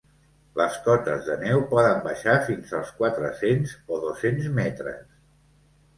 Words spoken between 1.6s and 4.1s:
poden baixar fins als quatre-cents o